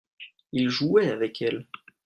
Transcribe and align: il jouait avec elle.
il 0.53 0.67
jouait 0.69 1.11
avec 1.11 1.43
elle. 1.43 1.67